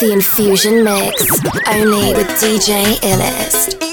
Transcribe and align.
The 0.00 0.12
Infusion 0.12 0.82
Mix, 0.82 1.28
only 1.68 2.14
with 2.14 2.26
DJ 2.40 2.94
Illest. 3.02 3.89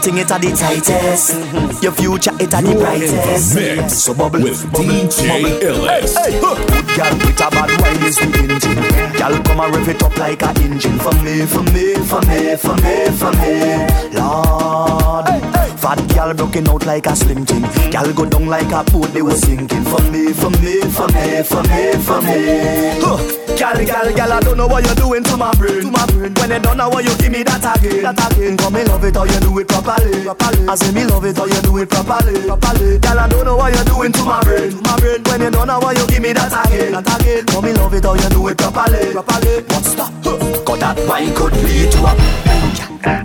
Something 0.00 0.16
it 0.22 0.28
the 0.28 0.56
tightest. 0.56 1.34
Mm-hmm. 1.34 1.82
Your 1.84 1.92
future 1.92 2.32
it 2.40 2.48
the 2.48 2.74
brightest. 2.80 3.54
Mix 3.54 3.98
so 3.98 4.14
bubble 4.14 4.40
with 4.40 4.64
DJ 4.72 5.60
Illest. 5.60 6.16
Hey, 6.16 6.32
hey, 6.32 6.40
good 6.40 6.88
girl 6.96 7.14
with 7.20 7.36
a 7.36 7.50
bad 7.52 7.70
wine 7.82 8.02
is 8.08 8.16
the 8.16 8.24
engine. 8.40 8.80
Girl 9.20 9.42
come 9.44 9.60
and 9.60 9.76
rev 9.76 9.88
it 9.90 10.02
up 10.02 10.16
like 10.16 10.40
a 10.40 10.48
engine 10.64 10.98
for 11.00 11.12
me, 11.20 11.44
for 11.44 11.60
me, 11.76 12.00
for 12.08 12.24
me, 12.24 12.56
for 12.56 12.72
me, 12.80 13.12
for 13.12 13.32
me. 13.44 13.84
Lord. 14.16 15.28
Hey, 15.28 15.40
hey. 15.52 15.76
Fat 15.76 16.00
girl 16.14 16.32
broken 16.32 16.68
out 16.68 16.86
like 16.86 17.06
a 17.06 17.14
slim 17.14 17.44
thing. 17.44 17.68
Girl 17.92 18.10
go 18.14 18.24
down 18.24 18.46
like 18.46 18.72
a 18.72 18.82
boat 18.90 19.12
they 19.12 19.20
was 19.20 19.38
sinking. 19.42 19.84
For 19.84 20.00
me, 20.08 20.32
for 20.32 20.48
me, 20.64 20.80
for 20.80 21.08
me, 21.12 21.42
for 21.44 21.60
me, 21.68 21.92
for 22.00 22.20
me. 22.24 22.96
Huh. 23.04 23.20
Girl, 23.52 23.84
girl, 23.84 24.16
girl, 24.16 24.32
I 24.32 24.40
don't 24.40 24.56
know 24.56 24.66
what 24.66 24.82
you're 24.82 24.94
doing 24.94 25.24
to 25.24 25.36
my 25.36 25.52
brain. 25.56 25.82
To 25.82 25.90
my 25.90 26.06
brain. 26.20 26.34
When 26.34 26.50
you 26.50 26.58
don't 26.60 26.76
know 26.76 26.88
what 26.88 27.04
you 27.04 27.16
give 27.16 27.32
me 27.32 27.42
that 27.42 27.64
again. 27.64 28.02
That 28.02 28.20
again. 28.32 28.56
Come 28.56 28.74
me 28.74 28.84
love 28.84 29.04
it 29.04 29.16
how 29.16 29.24
you 29.24 29.40
do 29.40 29.58
it 29.58 29.68
properly. 29.68 30.24
properly. 30.24 30.68
I 30.68 30.74
say 30.76 30.92
me 30.92 31.04
love 31.06 31.24
it 31.24 31.36
how 31.36 31.46
you 31.46 31.60
do 31.62 31.78
it 31.78 31.88
properly. 31.88 32.46
properly. 32.46 32.98
Girl, 32.98 33.18
I 33.18 33.28
don't 33.28 33.44
know 33.44 33.56
what 33.56 33.72
you're 33.74 33.84
doing 33.84 34.12
to 34.12 34.22
my 34.24 34.42
brain. 34.42 34.70
To 34.70 34.80
my 34.82 34.96
brain. 35.00 35.22
When 35.24 35.40
you 35.40 35.50
don't 35.50 35.66
know 35.66 35.78
what 35.80 35.96
you 35.96 36.06
give 36.06 36.22
me 36.22 36.32
that 36.32 36.52
again. 36.52 36.92
That 36.92 37.08
again. 37.08 37.46
Come 37.46 37.64
me 37.64 37.72
love 37.72 37.94
it 37.94 38.04
how 38.04 38.14
you 38.14 38.28
do 38.28 38.48
it 38.48 38.58
properly. 38.58 39.12
properly. 39.12 39.62
But 39.64 39.84
stop. 39.84 40.12
Huh. 40.24 40.36
Cause 40.64 40.80
that 40.80 40.98
wine 41.08 41.32
could 41.34 41.56
lead 41.64 41.90
to 41.92 42.00
a. 42.04 42.12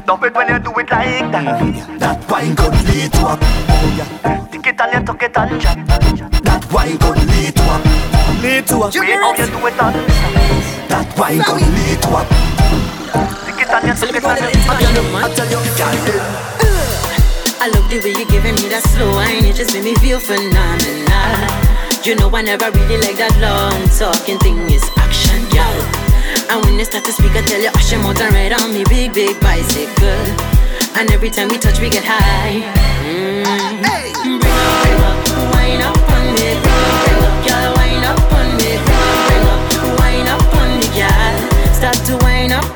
Love 0.07 0.23
it 0.23 0.33
when 0.35 0.47
you 0.47 0.59
do 0.59 0.71
it 0.79 0.89
like 0.89 1.31
that. 1.31 1.99
That 1.99 2.19
wine 2.31 2.55
could 2.55 2.77
lead 2.87 3.11
to 3.11 3.21
a. 3.27 3.35
Think 4.49 4.67
it 4.67 4.79
and 4.79 4.93
you 4.93 5.05
tuck 5.05 5.23
it 5.23 5.37
and 5.37 5.61
chat. 5.61 5.77
That 6.45 6.63
wine 6.71 6.97
could 6.97 7.17
lead 7.27 7.55
to 7.55 7.63
a. 7.63 7.77
Lead 8.41 8.67
to 8.67 8.75
a. 8.75 8.87
Way 8.87 9.17
how 9.19 9.35
you 9.35 9.47
do 9.51 9.67
it 9.67 9.79
on. 9.79 9.93
That 10.87 11.07
wine 11.17 11.41
could 11.43 11.61
lead 11.61 12.01
to 12.01 12.09
a. 12.15 12.44
I 17.65 17.69
love 17.69 17.89
the 17.89 17.99
way 18.03 18.11
you're 18.11 18.27
giving 18.27 18.55
me 18.55 18.67
that 18.67 18.83
slow 18.91 19.15
wine. 19.15 19.45
It 19.45 19.55
just 19.55 19.73
made 19.73 19.85
me 19.85 19.95
feel 20.03 20.19
phenomenal. 20.19 21.39
You 22.03 22.15
know 22.19 22.29
I 22.35 22.41
never 22.43 22.69
really 22.71 22.99
like 23.01 23.15
that 23.17 23.31
long 23.39 23.87
talking 23.95 24.37
thing. 24.43 24.59
It's 24.67 24.85
action, 24.99 25.47
girl. 25.49 25.79
And 26.51 26.59
when 26.65 26.77
you 26.77 26.85
start 26.85 27.05
to 27.05 27.13
speak, 27.15 27.31
I 27.31 27.41
tell 27.47 27.61
you, 27.61 27.71
Usher 27.73 27.97
more 27.99 28.13
than 28.13 28.33
right 28.33 28.51
on 28.51 28.73
me, 28.73 28.83
big 28.85 29.13
big 29.13 29.39
bicycle. 29.39 30.27
And 30.99 31.09
every 31.15 31.31
time 31.31 31.47
we 31.47 31.57
touch, 31.57 31.79
we 31.79 31.89
get 31.89 32.03
high. 32.03 32.61
Mm. 33.01 33.81
Hey. 33.81 34.11
Bring 34.11 35.01
up, 35.07 35.17
wine 35.55 35.81
up 35.81 35.95
on 35.95 36.35
me, 36.35 36.59
bring 36.59 37.21
up, 37.23 37.35
girl, 37.47 37.79
wine 37.79 38.03
up 38.03 38.19
on 38.35 38.59
me, 38.59 38.75
bring 38.75 39.47
up, 39.47 39.63
wine 40.03 40.27
up 40.27 40.43
on 40.59 40.67
me, 40.77 40.87
girl. 40.91 41.39
Start 41.71 41.95
to 42.11 42.19
wine 42.21 42.51
up 42.51 42.74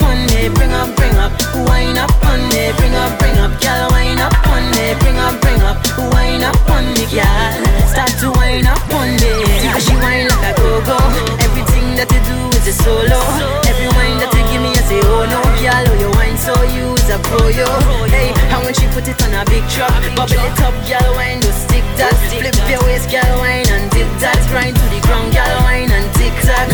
bring 0.55 0.71
up, 0.71 0.89
bring 0.95 1.15
up. 1.15 1.31
Wine 1.67 1.97
up 1.97 2.11
on 2.25 2.39
me, 2.49 2.71
bring 2.77 2.95
up, 2.95 3.17
bring 3.19 3.37
up. 3.39 3.51
Girl, 3.61 3.89
wine 3.91 4.19
up 4.19 4.33
on 4.47 4.63
me, 4.71 4.95
bring 4.99 5.17
up, 5.17 5.39
bring 5.41 5.61
up. 5.61 5.77
Wine 6.13 6.43
up 6.43 6.69
on 6.69 6.85
me, 6.93 7.05
girl. 7.11 7.53
Start 7.87 8.11
to 8.21 8.31
wine 8.37 8.65
up 8.67 8.81
on 8.93 9.09
me. 9.21 9.31
Because 9.61 9.85
she 9.85 9.95
wine 9.95 10.27
like 10.27 10.45
a 10.49 10.53
go-go. 10.59 10.97
Everything 11.45 11.95
that 11.97 12.09
you 12.11 12.21
do 12.27 12.37
is 12.57 12.67
a 12.67 12.73
solo. 12.73 13.21
Every 13.67 13.89
wine 13.97 14.17
that 14.21 14.31
you 14.33 14.43
give 14.51 14.61
me, 14.61 14.71
I 14.75 14.83
say, 14.87 15.01
oh 15.03 15.25
no, 15.27 15.39
girl, 15.61 15.85
oh 15.89 15.99
you 16.01 16.09
wine 16.17 16.37
so 16.37 16.55
you 16.75 16.98
that 17.21 17.39
for 17.39 17.49
you. 17.51 17.67
Hey, 18.09 18.31
and 18.51 18.63
when 18.63 18.73
she 18.73 18.87
put 18.91 19.07
it 19.07 19.19
on 19.23 19.33
a 19.35 19.43
big 19.45 19.63
truck, 19.69 19.91
bubble 20.15 20.39
it 20.39 20.59
up, 20.61 20.75
girl 20.87 21.11
wine, 21.15 21.39
do 21.39 21.51
stick 21.51 21.83
that. 21.97 22.15
Flip 22.31 22.55
your 22.69 22.81
waist, 22.85 23.09
girl 23.11 23.37
wine, 23.39 23.67
and 23.69 23.89
dip 23.91 24.07
that. 24.19 24.39
Grind 24.49 24.75
to 24.75 24.85
the 24.91 24.99
ground, 25.03 25.33
girl 25.33 25.59
wine, 25.65 25.91
and 25.91 26.07
tick 26.15 26.33
that. 26.47 26.67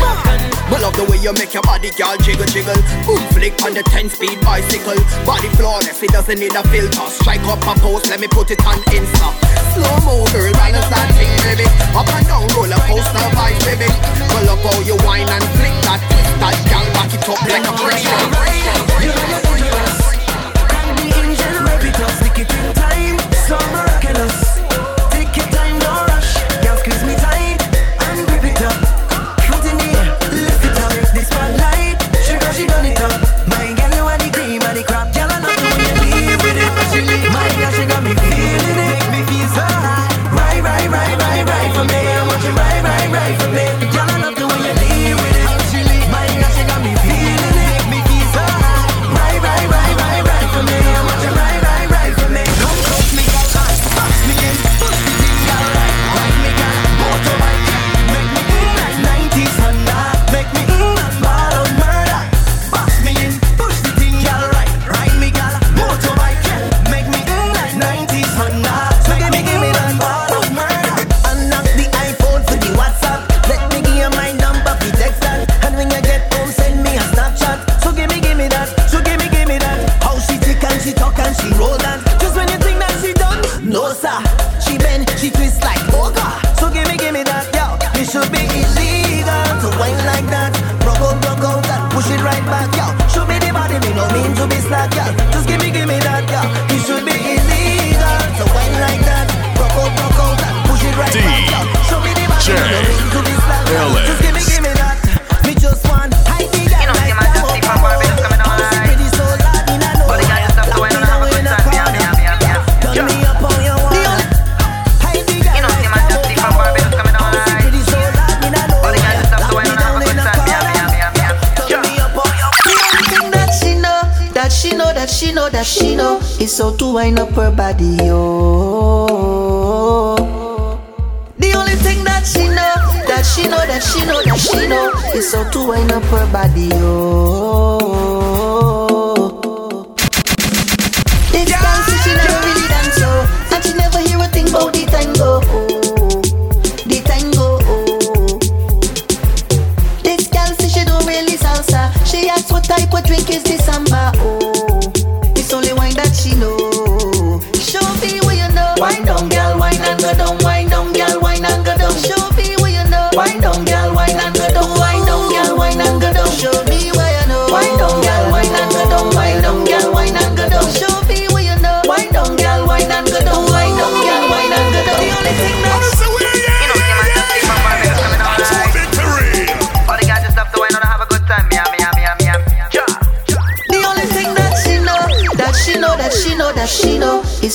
We 0.72 0.82
love 0.82 0.98
the 0.98 1.06
way 1.06 1.22
you 1.22 1.32
make 1.34 1.54
your 1.54 1.62
body, 1.62 1.94
girl, 1.94 2.18
jiggle 2.26 2.50
jiggle. 2.50 2.78
Boom 3.06 3.22
flick 3.34 3.54
on 3.62 3.74
the 3.78 3.84
10 3.86 4.10
speed 4.10 4.42
bicycle. 4.42 4.98
Body 5.26 5.50
flawless, 5.56 6.02
it 6.02 6.10
doesn't 6.10 6.40
need 6.40 6.56
a 6.58 6.64
filter. 6.70 7.06
Strike 7.10 7.46
up 7.46 7.62
a 7.66 7.74
pose, 7.78 8.06
let 8.10 8.20
me 8.20 8.28
put 8.28 8.50
it 8.50 8.62
on 8.66 8.82
Insta. 8.90 9.30
Slow 9.78 9.96
mo, 10.06 10.26
girl, 10.34 10.52
right 10.58 10.74
up 10.74 10.90
that 10.90 11.10
thing, 11.14 11.30
baby. 11.46 11.68
Up 11.94 12.10
and 12.10 12.26
down, 12.26 12.50
roller 12.58 12.82
coaster 12.90 13.26
vibe, 13.38 13.60
baby. 13.66 13.90
Pull 14.34 14.50
up 14.50 14.66
all 14.66 14.82
your 14.82 14.98
wine 15.06 15.30
and 15.30 15.46
flick 15.54 15.76
that. 15.86 16.02
That 16.42 16.58
gal 16.68 16.86
back 16.98 17.14
it 17.14 17.24
up 17.30 17.42
like 17.46 17.66
a 17.66 17.74
pressure 17.78 19.65
taking 22.48 22.74
time. 22.74 23.20
Summer 23.34 23.95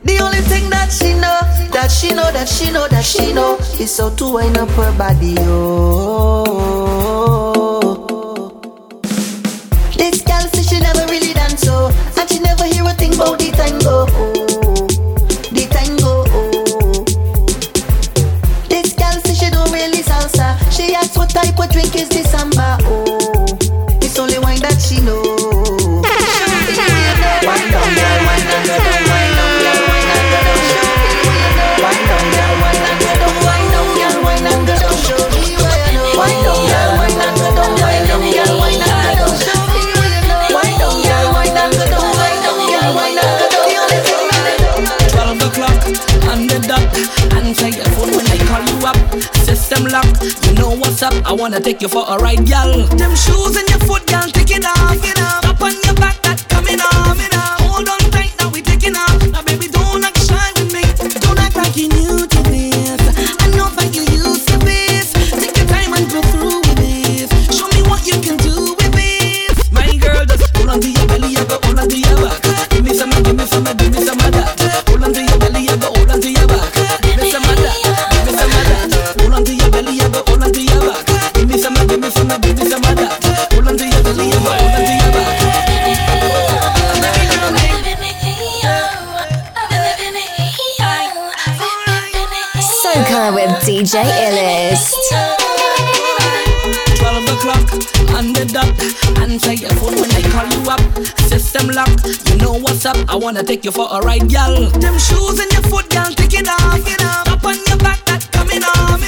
The 0.04 0.18
only 0.20 0.40
thing 0.40 0.70
that 0.70 0.90
she 0.94 1.14
know, 1.14 1.42
that 1.74 1.90
she 1.92 2.14
know, 2.14 2.32
that 2.32 2.48
she 2.48 2.72
know, 2.72 2.88
that 2.88 3.04
she 3.04 3.34
know, 3.34 3.58
is 3.80 3.92
so 3.94 4.16
to 4.16 4.32
wind 4.32 4.58
up 4.58 4.70
her 4.70 4.98
body, 4.98 5.36
oh. 5.40 6.70
wanna 51.50 51.64
take 51.64 51.82
you 51.82 51.90
for 51.90 52.06
a 52.08 52.18
ride, 52.18 52.46
gal. 52.46 52.86
Them 52.96 53.16
shoes 53.16 53.56
and 53.56 53.69
With 93.30 93.52
DJ 93.62 94.02
Illest. 94.02 94.94
Twelve 96.98 97.30
o'clock 97.30 97.72
on 98.18 98.34
the 98.34 99.10
answer 99.22 99.54
your 99.54 99.70
phone 99.76 99.96
when 100.02 100.12
I 100.12 100.22
call 100.34 100.48
you 100.50 100.70
up. 100.70 100.82
System 101.30 101.68
lock, 101.70 101.90
you 102.28 102.38
know 102.38 102.54
what's 102.54 102.86
up. 102.86 102.98
I 103.08 103.16
wanna 103.16 103.44
take 103.44 103.64
you 103.66 103.72
for 103.72 103.88
a 103.92 104.00
ride, 104.02 104.32
y'all. 104.32 104.66
Them 104.80 104.98
shoes 104.98 105.40
and 105.40 105.52
your 105.52 105.62
foot, 105.64 105.94
y'all, 105.94 106.12
take 106.12 106.34
it 106.34 106.48
off. 106.48 106.82
Up 107.28 107.46
on 107.46 107.58
your 107.68 107.78
back, 107.78 108.04
that 108.06 108.28
coming 108.32 108.64
off. 108.64 108.99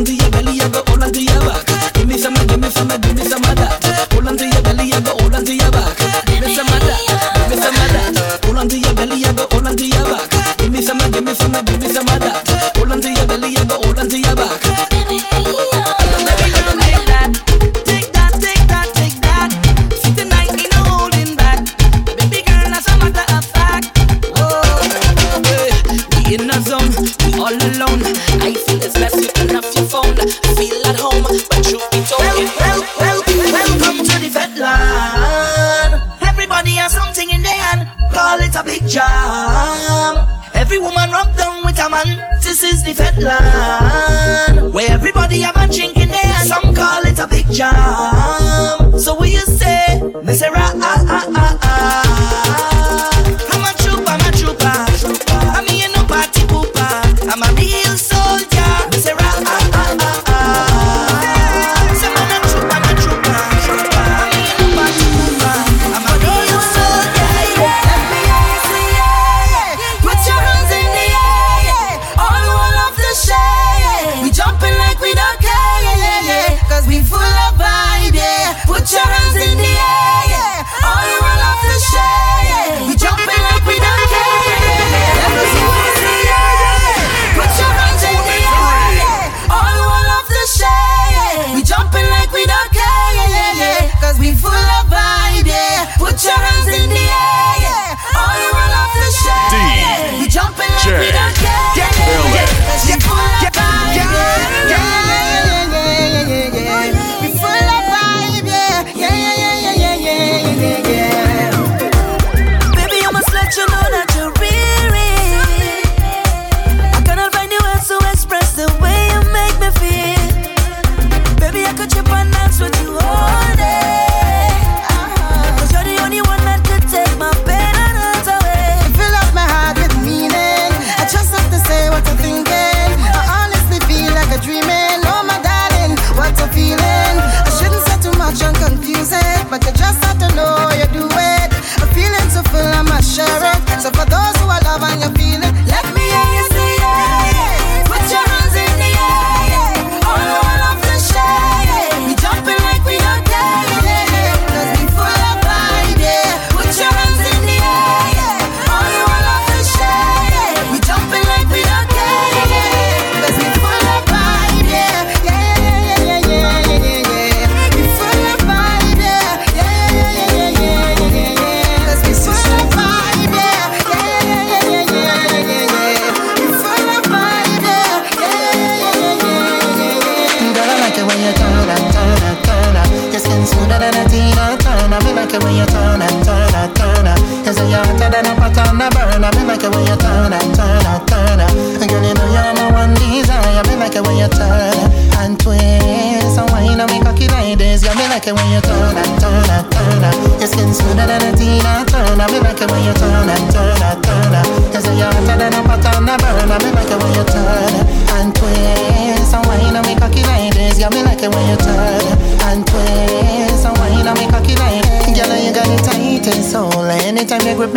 عندي 0.00 0.16
يا 0.16 0.30
غالي 0.34 0.58
يا 0.58 0.66
بقى 0.66 0.89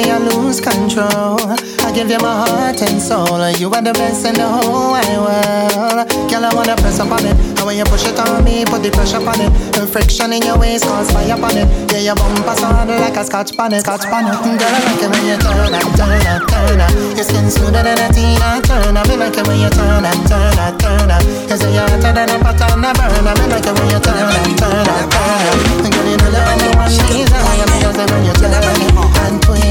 me, 0.03 0.12
I 0.12 0.17
lose 0.19 0.60
control. 0.60 1.39
I 1.83 1.91
give 1.93 2.10
you 2.10 2.19
my 2.19 2.33
heart 2.45 2.81
and 2.81 3.01
soul. 3.01 3.39
You 3.55 3.72
are 3.72 3.81
the 3.81 3.93
best 3.93 4.25
in 4.25 4.36
the 4.36 4.48
whole 4.48 4.91
wide 4.91 5.17
world. 5.17 6.07
Girl, 6.29 6.43
I 6.43 6.51
wanna 6.53 6.75
press 6.75 7.00
up 7.00 7.12
on 7.12 7.25
it. 7.25 7.36
And 7.57 7.65
when 7.65 7.77
you 7.77 7.86
push 7.86 8.05
it 8.05 8.19
on 8.19 8.43
me, 8.43 8.65
put 8.65 8.83
the 8.83 8.91
pressure 8.91 9.24
on 9.24 9.39
it. 9.39 9.51
The 9.74 9.88
friction 9.88 10.33
in 10.33 10.43
your 10.43 10.60
waist 10.60 10.86
cause 10.86 11.12
fire 11.12 11.33
on 11.33 11.57
it. 11.57 11.67
Yeah, 11.91 12.12
your 12.12 12.15
bumper's 12.15 12.60
hard 12.60 12.89
like 12.89 13.15
a 13.15 13.24
scotch 13.24 13.55
bonnet. 13.55 13.81
Scotch 13.81 14.03
bonnet. 14.10 14.36
Girl, 14.43 14.75
I 14.75 14.79
like 14.83 15.03
it 15.03 15.10
when 15.10 15.24
you 15.27 15.38
turn 15.39 15.74
and 15.74 15.91
turn 15.95 16.24
and 16.27 16.43
turn 16.48 16.79
up. 16.81 16.91
Your 17.15 17.25
skin 17.25 17.48
smoother 17.50 17.83
than 17.83 18.00
a 18.00 18.07
Tina 18.12 18.60
Turner. 18.63 19.03
Me 19.07 19.15
like 19.15 19.38
it 19.38 19.48
when 19.48 19.60
you 19.60 19.72
turn 19.72 20.03
and 20.03 20.22
turn 20.27 20.57
and 20.60 20.75
turn 20.79 21.12
up. 21.12 21.24
You 21.24 21.57
say 21.57 21.72
you're 21.72 21.88
hotter 21.88 22.12
than 22.12 22.29
a 22.29 22.38
pot 22.43 22.62
on 22.67 22.83
a 22.83 22.91
burner. 22.93 23.33
Me 23.39 23.45
like 23.51 23.67
it 23.67 23.74
when 23.74 23.88
you 23.91 24.00
turn 24.03 24.19
and 24.19 24.57
turn 24.60 24.88
and 24.88 25.07
turn 25.12 25.43
up. 25.43 25.91
Girl, 25.93 26.07
you 26.07 26.17
know 26.19 26.29
the 26.31 26.41
only 26.51 26.69
one 26.75 26.91
she's 26.91 27.31
on. 27.31 27.43
Me 27.72 27.77
just 27.79 28.00
when 28.00 28.25
you 28.25 28.33
turn 28.33 28.53
and 28.53 29.41
twist. 29.41 29.62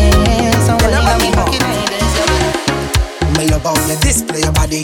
about 3.63 3.79
you 3.87 3.97
display 4.03 4.43
your 4.43 4.53
body. 4.53 4.83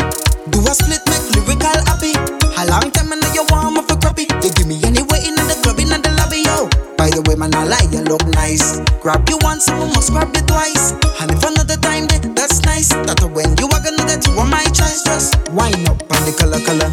Do 0.55 0.63
a 0.63 0.71
split, 0.71 1.03
make 1.11 1.27
lyrical 1.35 1.79
happy. 1.91 2.15
How 2.55 2.71
long 2.71 2.95
time 2.95 3.11
I 3.11 3.19
know 3.19 3.31
you 3.35 3.43
warm 3.51 3.75
me 3.75 3.83
for 3.83 3.99
crappy? 3.99 4.31
You 4.39 4.55
give 4.55 4.71
me 4.71 4.79
anyway 4.87 5.27
in 5.27 5.35
the 5.35 5.59
club, 5.67 5.83
in 5.83 5.91
the 5.91 5.99
lobby, 6.15 6.47
yo. 6.47 6.71
By 6.95 7.11
the 7.11 7.27
way, 7.27 7.35
man, 7.35 7.55
I 7.59 7.67
like 7.67 7.91
you 7.91 8.07
look 8.07 8.23
nice. 8.39 8.79
Grab 9.03 9.27
you 9.29 9.39
once, 9.43 9.69
I 9.69 9.75
must 9.91 10.15
grab 10.15 10.31
you 10.31 10.43
twice. 10.47 10.95
And 11.19 11.35
if 11.35 11.43
another 11.43 11.77
time, 11.83 12.07
then 12.07 12.35
that's 12.35 12.63
nice. 12.63 12.95
That 12.95 13.19
when 13.35 13.51
you 13.59 13.67
are 13.67 13.83
gonna 13.83 14.07
that 14.07 14.23
you 14.23 14.39
are 14.39 14.47
my 14.47 14.63
choice, 14.71 15.03
just 15.03 15.35
wind 15.51 15.83
up 15.91 15.99
on 16.15 16.23
the 16.23 16.33
color, 16.39 16.63
color. 16.63 16.91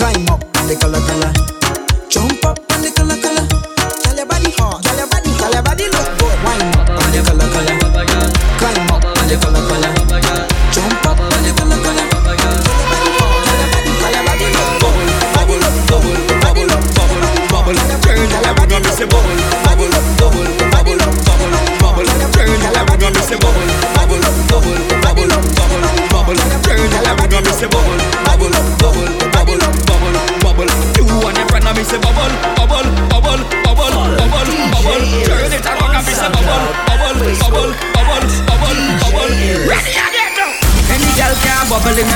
Climb 0.00 0.24
up 0.32 0.40
on 0.56 0.64
the 0.72 0.76
color, 0.80 1.04
color. 1.04 1.63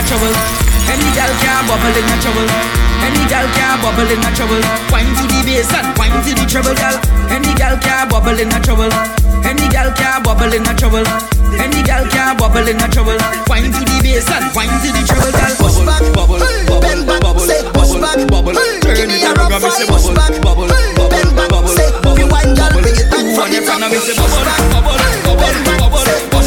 Trouble. 0.09 0.33
Any 0.89 1.05
gal 1.13 1.29
can 1.45 1.69
bubble 1.69 1.93
in 1.93 2.09
a 2.09 2.17
trouble. 2.25 2.49
Any 3.05 3.23
gal 3.29 3.45
can 3.53 3.77
bubble 3.85 4.09
in 4.09 4.25
a 4.25 4.31
trouble. 4.33 4.63
Wine 4.89 5.13
to 5.21 5.25
the 5.29 5.41
bass 5.45 5.69
and 5.77 5.85
wine 6.01 6.17
to 6.25 6.33
the 6.33 6.45
treble, 6.49 6.73
gal. 6.73 6.97
Any 7.29 7.53
gal 7.53 7.77
can 7.77 8.09
bubble 8.09 8.41
in 8.41 8.49
a 8.49 8.59
trouble. 8.65 8.89
Any 9.45 9.69
gal 9.69 9.93
can 9.93 10.25
bubble 10.25 10.49
in 10.49 10.65
a 10.65 10.73
trouble. 10.73 11.05
Any 11.61 11.85
gal 11.85 12.09
can 12.09 12.41
bubble 12.41 12.65
in 12.65 12.81
a 12.81 12.89
trouble. 12.89 13.21
Wine 13.53 13.69
to 13.69 13.83
the 13.85 13.97
bass 14.01 14.25
and 14.33 14.49
wine 14.57 14.73
to 14.81 14.89
the 14.97 15.03
treble, 15.05 15.29
gal. 15.37 15.53
Push 15.61 15.77
back, 15.85 16.01
bubble, 16.17 16.41
bubble, 16.41 16.81
bend 16.81 17.05
back, 17.05 17.21
bubble, 17.21 17.45
say 17.45 17.61
push 17.77 17.93
bubble, 17.93 18.01
back, 18.01 18.19
bubble, 18.33 18.57
turn 18.81 19.13
me 19.13 19.21
it 19.21 19.29
around, 19.29 19.37
rough 19.37 19.61
gonna 19.61 19.61
miss 19.61 19.77
a 19.77 19.85
fight, 19.85 19.93
push 19.93 20.09
bubble, 20.09 20.17
back, 20.17 20.35
bubble, 20.41 20.69
bubble, 20.73 21.09
bend 21.13 21.31
back, 21.37 21.49
bubble, 21.53 21.69
say 21.69 21.89
bubble, 22.01 22.17
rewind, 22.17 22.57
bubble. 22.57 22.81
bring 22.81 22.97
it 22.97 23.09
back 23.13 23.29
You 23.29 23.37
from 23.37 23.45
want 23.45 23.53
the 23.53 23.61
in 23.61 23.65
front 23.69 23.85
me, 23.93 24.01
say 24.01 24.17
Push 24.17 24.25
bubble, 24.25 24.49
back, 24.49 24.63
bubble, 24.73 24.97
bubble, 24.97 25.45
bubble, 25.77 26.01
say 26.01 26.17
bubble, 26.25 26.33
bubble, 26.33 26.38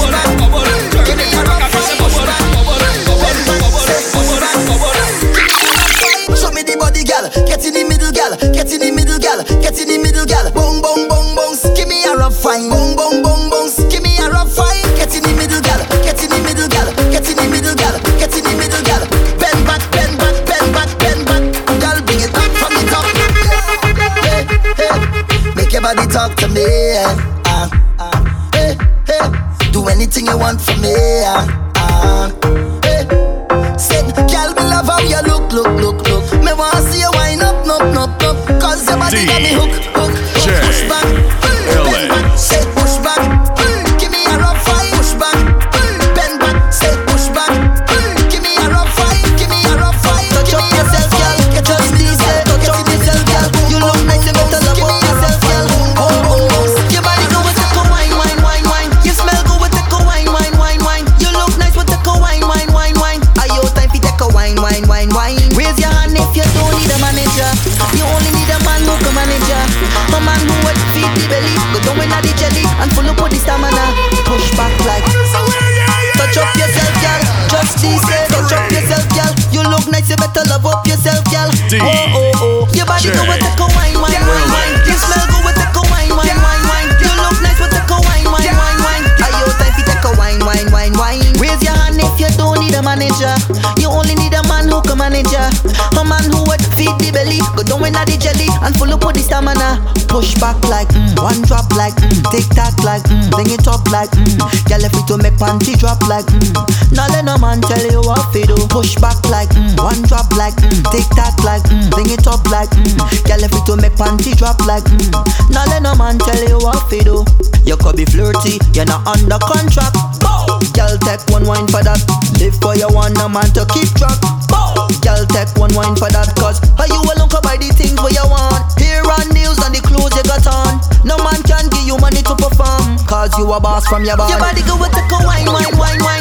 you're 118.82 118.90
not 118.90 119.06
under 119.06 119.38
contract. 119.38 119.94
Bow. 120.26 120.58
Girl, 120.74 120.98
take 121.06 121.22
one 121.30 121.46
wine 121.46 121.70
for 121.70 121.86
that. 121.86 122.02
Live 122.42 122.58
for 122.58 122.74
your 122.74 122.90
one, 122.90 123.14
no 123.14 123.30
man 123.30 123.46
to 123.54 123.62
keep 123.70 123.94
track. 123.94 124.18
Bow. 124.50 124.90
Girl, 125.06 125.22
take 125.30 125.54
one 125.54 125.70
wine 125.78 125.94
for 125.94 126.10
that, 126.10 126.34
cause 126.42 126.58
how 126.74 126.90
you 126.90 126.98
alone 126.98 127.30
can 127.30 127.46
buy 127.46 127.62
the 127.62 127.70
things 127.70 127.94
where 128.02 128.10
you 128.10 128.26
want. 128.26 128.66
Here 128.82 129.06
on 129.06 129.30
nails 129.38 129.62
and 129.62 129.78
the 129.78 129.86
clothes 129.86 130.18
you 130.18 130.26
got 130.26 130.42
on. 130.50 130.82
No 131.06 131.22
man 131.22 131.46
can 131.46 131.70
give 131.70 131.86
you 131.86 131.98
money 132.02 132.26
to 132.26 132.34
perform, 132.34 132.98
cause 133.06 133.30
you 133.38 133.46
a 133.54 133.62
boss 133.62 133.86
from 133.86 134.02
your 134.02 134.18
body. 134.18 134.34
Your 134.34 134.42
body 134.42 134.62
go 134.66 134.74
with 134.82 134.94
the 134.98 135.04
wine, 135.22 135.46
wine, 135.46 135.78
wine, 135.78 136.02
wine. 136.02 136.21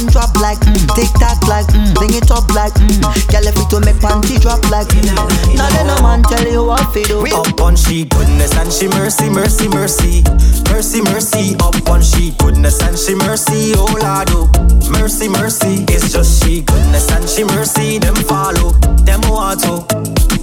Mm, 0.00 0.12
drop 0.12 0.34
like 0.40 0.58
mm, 0.60 0.94
tick 0.96 1.12
tock 1.20 1.40
like 1.46 1.66
mm, 1.68 1.94
bring 1.94 2.14
it 2.14 2.30
up 2.30 2.48
like 2.54 2.72
mm. 2.74 3.00
Girl, 3.30 3.46
if 3.46 3.56
it 3.56 3.70
to 3.70 3.80
make 3.80 3.96
panty 3.96 4.40
drop 4.40 4.62
like 4.70 4.88
mm. 4.88 5.14
Now 5.56 5.68
let 5.70 5.86
no 5.86 6.02
man 6.02 6.22
tell 6.22 6.46
you 6.46 6.64
what 6.64 6.92
to 6.94 7.02
do. 7.04 7.26
Up 7.36 7.60
on 7.60 7.76
she 7.76 8.04
goodness 8.04 8.56
and 8.56 8.72
she 8.72 8.88
mercy, 8.88 9.28
mercy, 9.28 9.68
mercy. 9.68 10.22
Mercy, 10.70 11.02
mercy, 11.02 11.56
up 11.60 11.88
on 11.88 12.02
she 12.02 12.32
goodness 12.38 12.80
and 12.82 12.98
she 12.98 13.14
mercy, 13.14 13.72
oh 13.76 13.84
Lord, 14.00 14.28
oh. 14.30 14.90
Mercy, 14.90 15.28
mercy, 15.28 15.84
it's 15.88 16.12
just 16.12 16.42
she 16.42 16.62
goodness 16.62 17.10
and 17.10 17.28
she 17.28 17.44
mercy, 17.44 17.98
them 17.98 18.14
follow, 18.14 18.70
them 19.04 19.20
want 19.28 19.60
to. 19.60 19.84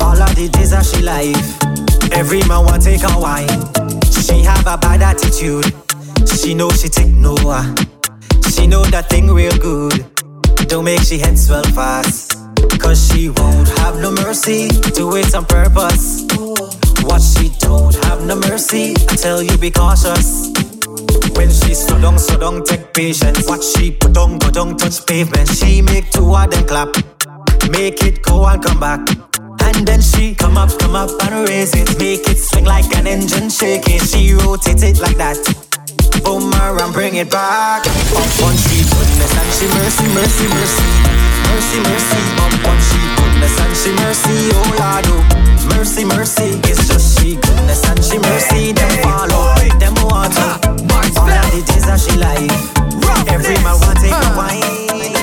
All 0.03 0.21
of 0.21 0.35
the 0.35 0.49
days 0.51 0.73
of 0.73 0.85
she 0.85 1.01
life, 1.01 2.13
every 2.13 2.39
man 2.47 2.65
want 2.65 2.83
take 2.83 3.03
a 3.03 3.19
wine. 3.19 3.47
She 4.11 4.43
have 4.43 4.67
a 4.67 4.77
bad 4.77 5.01
attitude, 5.01 5.73
she 6.27 6.53
know 6.53 6.69
she 6.69 6.89
take 6.89 7.13
no 7.13 7.35
uh. 7.45 7.96
She 8.49 8.67
know 8.67 8.83
that 8.86 9.10
thing 9.10 9.27
real 9.31 9.57
good, 9.57 10.05
don't 10.67 10.86
make 10.86 11.01
she 11.01 11.17
head 11.19 11.38
swell 11.38 11.63
fast. 11.63 12.33
Cause 12.79 13.07
she 13.07 13.29
won't 13.29 13.67
have 13.79 13.99
no 13.99 14.12
mercy, 14.12 14.69
do 14.93 15.15
it 15.15 15.33
on 15.36 15.45
purpose. 15.45 16.25
What 17.03 17.21
she 17.21 17.49
don't 17.60 17.95
have 18.05 18.25
no 18.25 18.36
mercy, 18.36 18.93
I 19.10 19.15
tell 19.15 19.41
you 19.41 19.57
be 19.57 19.71
cautious. 19.71 20.51
When 21.36 21.49
she 21.49 21.73
slow 21.73 22.01
down, 22.01 22.17
slow 22.17 22.39
down, 22.39 22.63
take 22.63 22.93
patience. 22.93 23.47
What 23.47 23.63
she 23.63 23.91
put 23.91 24.17
on, 24.17 24.39
go 24.39 24.49
down, 24.51 24.77
touch 24.77 25.05
pavement. 25.05 25.49
She 25.49 25.81
make 25.81 26.10
two 26.12 26.33
of 26.36 26.49
them 26.49 26.65
clap, 26.65 26.89
make 27.69 28.03
it 28.03 28.21
go 28.23 28.45
and 28.45 28.63
come 28.63 28.79
back. 28.79 29.01
And 29.62 29.88
then 29.88 30.01
she 30.01 30.33
come 30.33 30.57
up, 30.57 30.77
come 30.79 30.95
up 30.95 31.10
and 31.23 31.47
raise 31.47 31.75
it, 31.75 31.99
make 31.99 32.27
it 32.27 32.38
swing 32.38 32.65
like 32.65 32.95
an 32.95 33.05
engine 33.07 33.49
shaking. 33.49 33.99
She 33.99 34.33
rotate 34.33 34.81
it 34.83 34.99
like 34.99 35.17
that. 35.17 35.66
Boomerang, 36.23 36.91
bring 36.91 37.15
it 37.15 37.30
back. 37.30 37.86
Up 37.86 38.38
on 38.45 38.56
she 38.58 38.84
goodness 38.84 39.34
and 39.38 39.49
she 39.58 39.67
mercy, 39.77 40.08
mercy, 40.13 40.45
mercy, 40.47 40.86
mercy, 41.47 41.80
mercy. 41.84 42.21
Up 42.41 42.65
on 42.67 42.77
she 42.88 42.99
goodness 43.17 43.56
and 43.60 43.73
she 43.77 43.91
mercy, 44.03 44.38
oh 44.53 44.63
Lord, 44.80 45.06
oh. 45.08 45.67
mercy, 45.75 46.06
mercy. 46.06 46.60
It's 46.69 46.88
just 46.88 47.19
she 47.19 47.36
goodness 47.36 47.84
and 47.89 48.03
she 48.03 48.17
mercy. 48.19 48.73
Them 48.73 48.91
follow, 49.03 49.56
them 49.80 49.95
want. 50.06 50.38
All 51.17 51.30
of 51.30 51.51
the 51.51 51.63
days 51.65 51.86
that 51.86 51.99
she 51.99 52.15
life, 52.17 53.30
every 53.32 53.56
man 53.63 53.77
want 53.80 53.99
take 53.99 54.12
a 54.12 54.32
wine. 54.38 55.16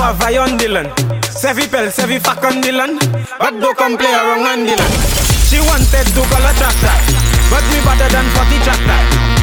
Eye 0.00 0.38
on 0.40 0.56
the 0.56 0.66
land. 0.66 0.88
Sevi 1.28 1.68
pel, 1.68 1.92
sevi 1.92 2.18
fuck 2.18 2.42
on 2.44 2.64
land. 2.72 2.96
But 3.38 3.60
don't 3.60 3.76
come 3.76 3.98
play 4.00 4.08
around 4.08 4.48
on 4.48 4.64
land. 4.64 4.94
She 5.44 5.60
wanted 5.60 6.08
to 6.16 6.22
call 6.24 6.40
a 6.40 6.52
tractor, 6.56 6.96
but 7.52 7.60
me 7.68 7.84
better 7.84 8.08
than 8.08 8.24
40 8.32 8.64
tractor. 8.64 9.00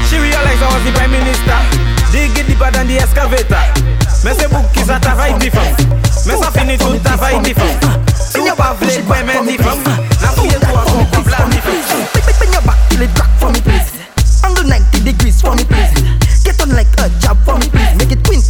She 0.09 0.17
realized 0.17 0.63
I 0.63 0.67
was 0.73 0.81
the 0.81 0.91
prime 0.97 1.13
minister. 1.13 1.59
Dig 2.09 2.33
it 2.33 2.49
deeper 2.49 2.71
than 2.73 2.89
the 2.89 2.97
excavator. 2.97 3.61
Me 4.25 4.33
say 4.33 4.49
book 4.49 4.65
is 4.81 4.89
a 4.89 4.97
travail 4.97 5.37
différent. 5.37 5.77
Me 6.25 6.33
sa 6.33 6.49
fini 6.49 6.75
tout 6.77 6.97
travail 7.05 7.37
différent. 7.45 7.77
Si 8.17 8.41
ou 8.41 8.49
pas 8.57 8.73
vle 8.81 8.97
kwe 9.05 9.23
men 9.29 9.45
différent. 9.45 9.77
La 10.25 10.33
fouille 10.33 10.57
toi 10.57 10.81
son 10.89 11.05
problème 11.13 11.49
différent. 11.53 12.01
Bend 12.41 12.53
your 12.53 12.63
back 12.65 12.81
till 12.89 13.01
it 13.05 13.13
crack 13.13 13.29
for 13.37 13.51
me, 13.53 13.61
please. 13.61 13.93
Angle 14.41 14.65
90 14.65 15.05
degrees 15.05 15.37
for 15.39 15.53
me, 15.53 15.63
please. 15.69 15.93
Get 16.43 16.59
on 16.63 16.73
like 16.73 16.89
a 16.97 17.09
job 17.21 17.37
for 17.45 17.61
me, 17.61 17.69
please. 17.69 17.93
Make 17.99 18.11
it 18.11 18.23
twin 18.23 18.41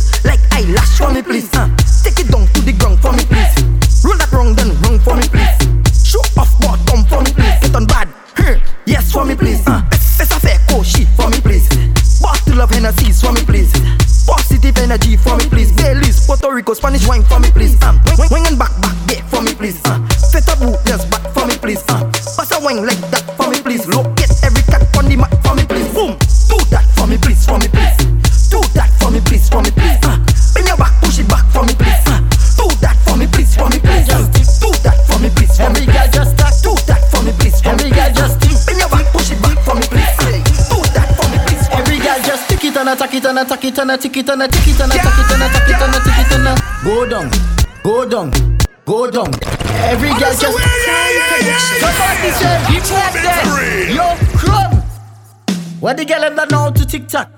eyelash 0.98 1.10
for 1.10 1.14
me, 1.14 1.22
please. 1.22 1.50
Uh, 1.54 1.68
take 2.04 2.20
it 2.20 2.32
down 2.32 2.48
to 2.54 2.62
the 2.62 2.74
ground 2.74 3.00
for 3.00 3.12
me, 3.14 3.24
please. 3.26 4.04
Roll 4.04 4.18
that 4.18 4.32
wrong, 4.32 4.56
then 4.56 4.70
wrong 4.82 5.00
for 5.00 5.16
me, 5.16 5.28
please. 5.28 6.08
Show 6.08 6.22
off 6.40 6.54
bottom 6.62 7.04
for 7.06 7.22
me, 7.22 7.32
please. 7.34 7.60
Get 7.62 7.76
on 7.76 7.86
bad, 7.86 8.08
huh? 8.36 8.60
yes 8.86 9.12
for 9.12 9.26
me, 9.26 9.36
please. 9.36 9.66
Uh, 9.68 9.82
it's 9.92 10.32
a 10.32 10.40
fair 10.40 10.58
coat 10.70 10.86
sheet 10.86 11.08
for 11.16 11.30
me, 11.30 11.40
please. 11.42 11.68
Bottle 12.22 12.62
of 12.62 12.70
Hennessy's 12.70 13.22
for 13.22 13.32
me, 13.32 13.44
please. 13.44 13.72
Positive 14.26 14.78
energy 14.80 15.18
for 15.18 15.38
me, 15.38 15.46
please. 15.50 15.72
Baileys, 15.72 16.26
Puerto 16.26 16.52
Rico, 16.52 16.74
Spanish 16.74 17.08
wine 17.08 17.24
for 17.24 17.40
me, 17.40 17.52
please. 17.52 17.76
Um, 17.84 18.02
wing, 18.18 18.30
wing 18.32 18.48
and 18.48 18.58
back, 18.58 18.74
back, 18.82 18.96
yeah, 19.10 19.22
for 19.28 19.42
me, 19.42 19.54
please. 19.54 19.80
Uh, 19.86 20.00
fet 20.32 20.48
boot, 20.60 20.80
yes, 20.86 21.06
back 21.06 21.24
for 21.34 21.46
me, 21.46 21.56
please. 21.58 21.84
Uh, 21.90 22.04
pass 22.36 22.52
a 22.52 22.60
wine 22.60 22.86
like 22.86 23.00
and 43.38 43.46
attack 43.46 43.66
it 43.66 43.78
and 43.78 43.92
attack 43.92 44.18
it 44.18 44.30
and 44.30 44.42
attack 44.42 44.68
it 44.68 44.80
and 44.80 44.92
attack 44.92 45.20
it 45.20 45.32
and 45.32 45.44
attack 45.44 45.70
it 45.70 45.82
and 45.82 45.96
attack 45.96 46.20
it 46.26 46.34
and 46.34 46.48
attack 46.48 46.84
go 46.84 47.06
down, 47.06 47.30
go 47.84 48.06
down, 48.10 48.32
go 48.86 49.12
down. 49.12 49.32
Every 49.86 50.10
girl 50.10 50.34
just 50.34 50.42
somebody 50.42 52.32
say 52.34 52.58
you 52.74 52.82
clap 52.82 53.14
there, 53.14 53.92
yo 53.94 54.16
crumb. 54.38 54.82
What 55.80 55.98
the 55.98 56.06
girl 56.06 56.22
them 56.22 56.36
that 56.36 56.50
know 56.50 56.72
to 56.72 56.86
tick 56.86 57.08
tock? 57.08 57.30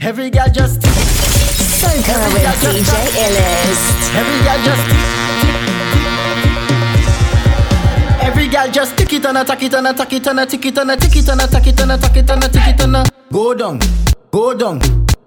Every 0.00 0.30
girl 0.30 0.48
just 0.48 0.80
tick. 0.80 0.92
Soca 0.92 2.14
Every 2.14 2.34
with 2.34 2.42
girl 2.42 2.52
just 2.62 2.78
DJ 2.78 2.92
tick. 3.02 3.18
Illest. 3.18 4.14
Every 4.14 4.38
girl 4.46 4.60
just 4.62 4.82
tick, 4.86 5.02
tick, 5.42 5.58
tick. 6.38 6.62
Every 8.22 8.46
girl 8.46 8.68
just 8.70 8.96
tick 8.96 9.12
it 9.12 9.24
and 9.26 9.38
attack 9.38 9.62
it 9.62 9.74
and 9.74 9.86
attack 9.88 10.12
it 10.12 10.26
and 10.26 10.40
attack 10.40 10.64
it 10.66 10.78
and 10.78 10.90
attack 10.90 11.16
it 11.16 11.28
and 11.28 11.40
attack 11.40 11.66
it 11.66 11.80
and 11.80 11.90
attack 11.92 12.16
it 12.16 12.30
and 12.30 12.44
attack 12.44 12.68
it 12.68 12.80
and 12.80 13.10
go 13.32 13.54
down, 13.54 13.80
go 14.30 14.54
down, 14.54 14.78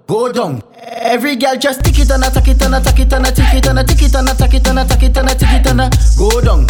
go 0.08 0.32
down. 0.32 0.64
Every 0.78 1.36
girl 1.36 1.56
just 1.58 1.84
tick 1.84 2.00
it 2.00 2.12
and 2.12 2.24
attack 2.24 2.48
it 2.48 2.62
and 2.62 2.76
attack 2.76 3.00
it 3.00 3.14
and 3.14 3.26
attack 3.26 3.54
it 3.56 3.66
and 3.68 3.80
attack 3.80 4.04
it 4.04 4.16
and 4.16 4.30
attack 4.30 4.54
it 4.54 4.68
and 4.68 4.80
attack 4.80 5.04
it 5.04 5.18
and 5.18 5.30
attack 5.30 5.54
it 5.54 5.68
and 5.68 6.18
go 6.18 6.42
down, 6.42 6.68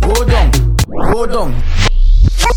go 0.00 0.24
down, 0.24 0.50
go 0.86 1.26
down. 1.26 1.62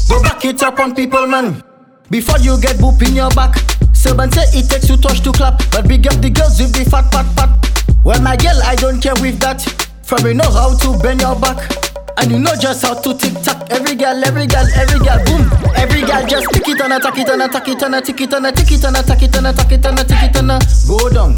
Go 0.08 0.22
back 0.24 0.44
it 0.46 0.62
up 0.64 0.80
on 0.80 0.94
people, 0.96 1.26
man. 1.28 1.64
Before 2.10 2.38
you 2.40 2.60
get 2.60 2.78
boop 2.78 3.02
in 3.08 3.16
your 3.16 3.30
back. 3.32 3.56
Servant 3.94 4.34
say 4.34 4.60
it 4.60 4.70
takes 4.70 4.88
two 4.88 4.98
touch 4.98 5.22
to 5.22 5.32
clap, 5.32 5.62
but 5.72 5.88
big 5.88 6.08
up 6.08 6.20
the 6.22 6.30
girls 6.30 6.60
with 6.60 6.74
the 6.74 6.90
fat, 6.90 7.12
fat, 7.12 7.26
fat. 7.36 7.96
Well, 8.04 8.22
my 8.22 8.36
girl, 8.36 8.60
I 8.64 8.76
don't 8.76 9.00
care 9.00 9.14
with 9.22 9.40
that. 9.40 9.62
From 10.04 10.26
you 10.26 10.34
know 10.34 10.52
how 10.52 10.76
to 10.76 10.98
bend 11.00 11.22
your 11.22 11.40
back. 11.40 11.91
And 12.18 12.32
you 12.32 12.40
know 12.40 12.56
just 12.56 12.86
how 12.86 12.94
to 12.94 13.14
tick 13.14 13.34
tock. 13.42 13.68
Every 13.72 13.96
girl, 13.96 14.24
every 14.24 14.46
girl, 14.48 14.66
every 14.76 15.00
girl, 15.00 15.20
boom. 15.26 15.50
Every 15.76 16.02
girl 16.02 16.26
just 16.28 16.50
tick 16.54 16.68
it 16.68 16.82
and 16.82 16.94
attack 16.94 17.18
it 17.18 17.30
and 17.30 17.42
attack 17.42 17.68
it 17.68 17.82
and 17.82 17.96
attack 17.96 18.22
it 18.22 18.34
and 18.34 18.46
attack 18.46 18.72
it 18.72 18.84
and 18.86 18.98
attack 18.98 19.22
it 19.22 19.36
and 19.36 19.48
attack 19.48 19.72
it 19.72 19.86
and 19.86 20.00
attack 20.00 20.24
it 20.30 20.38
and 20.38 20.52
go 20.88 21.10
down, 21.10 21.36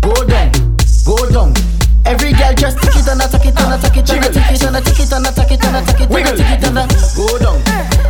go 0.00 0.14
down, 0.26 0.50
go 1.06 1.16
down. 1.30 1.54
Every 2.04 2.32
girl 2.32 2.54
just 2.54 2.78
tick 2.78 2.96
it 2.96 3.08
and 3.08 3.20
attack 3.20 3.46
it 3.46 3.58
and 3.58 3.74
attack 3.74 3.96
it 3.96 4.10
and 4.10 4.24
attack 4.24 4.52
it 4.52 4.62
and 4.62 4.76
attack 4.76 5.00
it 5.00 5.12
and 5.12 5.26
attack 5.26 5.50
it 5.50 5.64
and 5.64 5.76
attack 5.76 6.00
it 6.00 6.10
and 6.12 6.28
attack 6.28 6.52
it 6.52 6.64
and 6.64 6.90
go 7.16 7.38
down, 7.38 7.58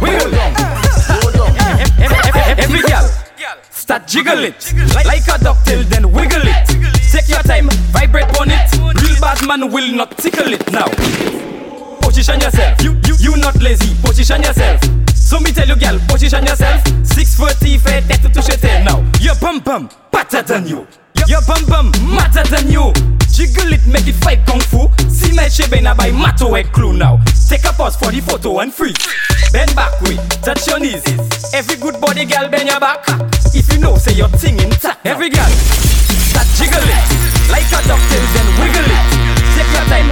go 0.01 0.09
down, 0.31 0.51
go 1.09 1.21
down. 1.33 1.53
Every 2.59 2.81
girl, 2.83 3.07
start 3.71 4.07
jiggle 4.07 4.45
it 4.45 4.73
like 4.95 5.29
a 5.29 5.39
ducktail, 5.39 5.85
then 5.85 6.11
wiggle 6.13 6.43
it. 6.43 6.67
Take 7.13 7.29
your 7.29 7.43
time, 7.43 7.69
vibrate 7.93 8.39
on 8.41 8.51
it. 8.51 8.73
Real 8.75 9.21
bad 9.21 9.47
man 9.47 9.71
will 9.71 9.93
not 9.95 10.17
tickle 10.19 10.53
it 10.53 10.73
now. 10.73 10.89
Position 12.17 12.41
yourself, 12.41 12.83
you 12.83 12.97
you 13.05 13.15
you 13.21 13.37
not 13.37 13.61
lazy. 13.61 13.95
Position 14.01 14.41
yourself. 14.43 14.81
So 15.15 15.39
me 15.39 15.53
tell 15.53 15.69
you, 15.69 15.77
girl, 15.77 15.99
position 16.09 16.47
yourself. 16.47 16.81
Six 17.05 17.37
forty, 17.37 17.77
fait 17.77 18.01
tête 18.09 18.33
touche 18.33 18.57
tes 18.59 18.83
now. 18.85 19.05
Your 19.21 19.35
bum 19.35 19.61
bum 19.61 19.91
better 20.11 20.41
than 20.41 20.67
you. 20.67 20.87
Your 21.29 21.43
bum 21.43 21.63
bum 21.67 21.93
matter 22.17 22.43
than 22.49 22.71
you. 22.73 22.91
Jiggle 23.29 23.71
it, 23.75 23.87
make 23.87 24.09
it 24.09 24.15
fight 24.25 24.41
kung 24.47 24.61
fu. 24.61 24.89
See 25.11 25.37
my 25.37 25.49
shape 25.49 25.79
na 25.83 25.93
by 25.93 26.11
mato 26.11 26.55
head 26.55 26.73
clue 26.73 26.95
now. 26.95 27.21
Take 27.51 27.67
a 27.67 27.73
pause 27.75 27.97
for 27.97 28.11
the 28.11 28.23
photo 28.23 28.61
and 28.61 28.73
freeze. 28.73 28.97
Bend 29.53 29.77
back 29.77 30.01
way, 30.01 30.17
touch 30.41 30.67
your 30.69 30.81
knees. 30.81 31.05
Every 31.53 31.77
good 31.77 32.01
body 32.01 32.25
girl 32.25 32.49
bend 32.49 32.71
your 32.71 32.81
back. 32.81 33.05
if 33.53 33.71
you 33.71 33.79
know, 33.79 33.95
say 33.97 34.15
your 34.15 34.29
thing 34.41 34.59
intact. 34.59 35.05
Every 35.05 35.29
girl, 35.29 35.53
start 36.33 36.49
jiggle 36.57 36.81
it 36.81 37.27
like 37.53 37.69
a 37.77 37.81
ducktail, 37.85 38.25
then 38.33 38.49
wiggle 38.57 38.89
it. 38.89 39.05
Take 39.53 39.69
your 39.77 39.85
time, 39.93 40.09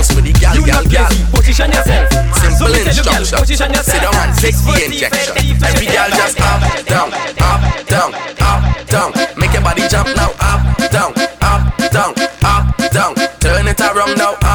Position 0.00 0.32
yourself. 0.32 0.56
You 0.56 0.64
not 0.72 0.84
lazy. 0.88 1.24
Position 1.28 1.68
yourself. 1.76 2.08
So 2.08 2.48
Simple 2.48 2.72
me 2.72 2.80
tell 2.88 2.96
you, 2.96 3.04
girl, 3.04 3.20
instruction. 3.20 3.38
position 3.44 3.68
yourself. 3.68 3.92
Sit 3.92 4.00
down 4.00 4.16
and 4.16 4.32
take 4.40 4.56
the 4.56 4.72
injection. 4.80 5.34
Every 5.60 5.86
girl 5.92 6.08
just 6.16 6.40
up, 6.40 6.60
down, 6.88 7.08
up, 7.36 7.60
down, 7.84 8.10
up, 8.40 8.60
down. 8.88 9.12
Make 9.36 9.52
your 9.52 9.60
body 9.60 9.84
jump 9.92 10.08
now, 10.16 10.32
up, 10.40 10.60
down, 10.88 11.12
up, 11.44 11.60
down, 11.92 12.12
up, 12.40 12.64
down. 12.88 13.12
Turn 13.44 13.68
it 13.68 13.80
around 13.80 14.16
now, 14.16 14.40
up, 14.40 14.49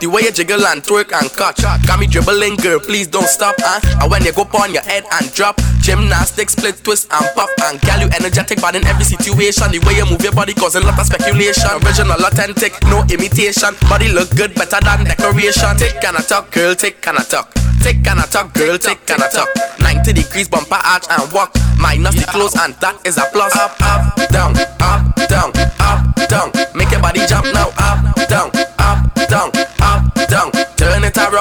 The 0.00 0.10
way 0.10 0.22
you 0.22 0.32
jiggle 0.32 0.66
and 0.66 0.82
twerk 0.82 1.12
and 1.14 1.30
cut, 1.32 1.56
got 1.86 1.98
me 1.98 2.06
dribbling, 2.06 2.56
girl. 2.56 2.78
Please 2.80 3.06
don't 3.06 3.28
stop, 3.28 3.54
huh? 3.58 3.80
And 4.02 4.10
when 4.10 4.24
you 4.24 4.32
go 4.32 4.44
on 4.60 4.72
your 4.74 4.82
head 4.82 5.04
and 5.12 5.32
drop, 5.32 5.56
gymnastics, 5.80 6.52
split, 6.52 6.82
twist 6.84 7.08
and 7.12 7.24
pop, 7.34 7.48
and 7.64 7.80
girl, 7.80 8.04
you 8.04 8.08
energetic, 8.12 8.60
but 8.60 8.76
in 8.76 8.84
every 8.84 9.04
situation, 9.04 9.70
the 9.72 9.80
way 9.86 9.96
you 9.96 10.04
move 10.04 10.20
your 10.22 10.32
body 10.32 10.52
cause 10.52 10.74
a 10.76 10.80
lot 10.80 10.98
of 10.98 11.06
speculation. 11.06 11.70
Original, 11.80 12.20
authentic, 12.20 12.76
no 12.90 13.00
imitation. 13.08 13.72
Body 13.88 14.12
look 14.12 14.28
good, 14.36 14.54
better 14.54 14.80
than 14.82 15.04
decoration. 15.04 15.72
Take 15.78 16.02
and 16.04 16.18
a 16.18 16.22
talk, 16.22 16.50
girl, 16.50 16.74
take 16.74 17.00
and 17.06 17.18
a 17.18 17.24
talk. 17.24 17.54
Take 17.80 18.06
and 18.06 18.20
a 18.20 18.26
talk, 18.28 18.52
girl, 18.52 18.76
take 18.76 19.08
and 19.08 19.22
a 19.22 19.28
talk. 19.28 19.48
90 19.80 20.12
degrees 20.12 20.48
bumper 20.48 20.80
arch 20.84 21.04
and 21.08 21.32
walk. 21.32 21.54
Minus 21.78 22.16
the 22.16 22.26
clothes 22.28 22.56
and 22.56 22.74
that 22.80 22.96
is 23.04 23.16
a 23.16 23.24
plus. 23.32 23.54
Up, 23.56 23.76
up, 23.80 24.16
down, 24.28 24.56
up, 24.80 25.04
down, 25.28 25.52
up, 25.80 26.00
down. 26.28 26.48
Make 26.74 26.90
your 26.90 27.00
body 27.00 27.20
jump 27.26 27.46
now. 27.52 27.68
Up, 27.76 28.28
down. 28.28 28.53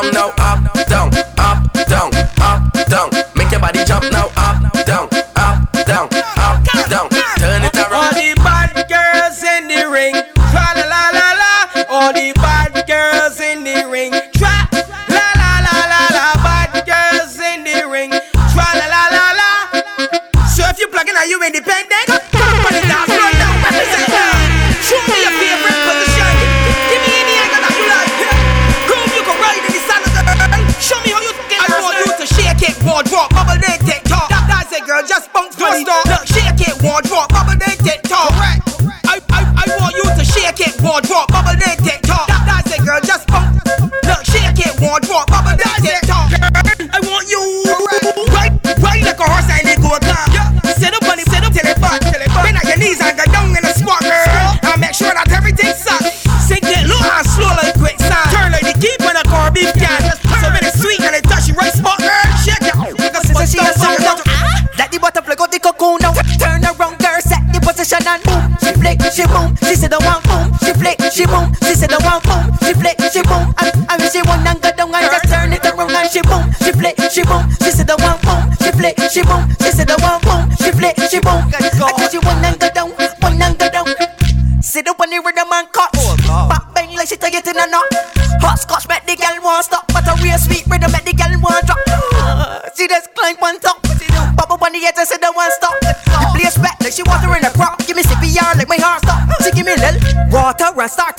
Around 0.04 0.14
now. 0.14 0.30
Up, 0.38 0.88
down, 0.88 1.10
up, 1.38 1.72
down, 1.88 2.12
up, 2.42 2.74
down. 2.88 3.10
Make 3.36 3.52
your 3.52 3.60
body 3.62 3.84
jump 3.86 4.04
now. 4.12 4.28
Up, 4.36 4.62
down, 4.86 5.08
up, 5.36 5.72
down, 5.86 6.10
up, 6.38 6.90
down. 6.90 7.10
Turn 7.38 7.64
it 7.64 7.76
around. 7.78 7.94
All 7.94 8.12
the 8.12 8.34
bad 8.36 8.74
girls 8.90 9.44
in 9.44 9.68
the 9.68 9.90
ring, 9.90 10.14
tra 10.52 10.74
la 10.76 10.86
la 10.92 11.10
la 11.14 11.34
la. 11.40 11.84
All 11.90 12.12
the 12.12 12.34
bad 12.36 12.86
girls 12.86 13.40
in 13.40 13.64
the 13.64 13.88
ring, 13.90 14.12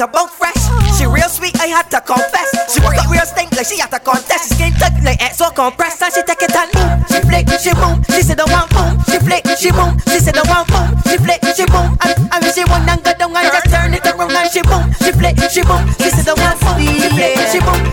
bounce 0.06 0.32
fresh. 0.34 0.58
She 0.96 1.06
real 1.06 1.28
sweet, 1.28 1.54
I 1.60 1.66
had 1.66 1.90
to 1.90 2.00
confess. 2.00 2.50
She 2.72 2.80
work 2.80 2.96
a 2.98 3.06
real 3.08 3.24
stink 3.24 3.52
like 3.56 3.66
she 3.66 3.78
had 3.78 3.90
to 3.90 4.00
contest. 4.00 4.48
She 4.48 4.54
skin 4.54 4.72
tight 4.74 4.96
like 5.04 5.20
exo 5.20 5.54
compressed 5.54 6.02
and 6.02 6.12
she 6.12 6.22
take 6.22 6.42
it 6.42 6.54
and 6.54 6.70
boom. 6.72 6.90
She 7.10 7.20
flick, 7.22 7.46
she 7.60 7.72
boom. 7.74 8.02
She 8.10 8.22
said 8.22 8.40
oh, 8.40 8.46
the 8.46 8.52
one 8.52 8.68
boom. 8.72 8.92
She 9.08 9.18
flick, 9.18 9.44
she 9.58 9.70
boom. 9.70 9.92
She 10.10 10.18
said 10.18 10.36
oh, 10.36 10.42
the 10.42 10.50
one 10.50 10.66
boom. 10.68 10.88
She 11.06 11.16
flick, 11.18 11.40
she 11.54 11.66
boom. 11.66 11.88
And, 12.02 12.14
and 12.32 12.40
when 12.42 12.52
she 12.52 12.62
and 12.64 13.00
go 13.04 13.12
down 13.14 13.36
and 13.36 13.48
just 13.52 13.68
turn 13.70 13.94
it 13.94 14.06
around 14.06 14.32
and 14.32 14.50
she 14.50 14.62
boom. 14.62 14.84
She 15.00 15.10
flick, 15.12 15.36
she 15.50 15.62
boom. 15.62 15.84
She 16.00 16.10
said 16.10 16.26
oh, 16.28 16.34
the 16.34 16.42
one 16.42 16.58
boom. 16.62 16.76
She 16.80 17.08
flick, 17.12 17.36
she 17.52 17.60
boom. 17.60 17.83